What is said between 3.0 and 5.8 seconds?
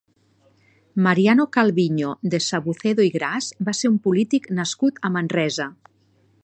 i Gras va ser un polític nascut a Manresa.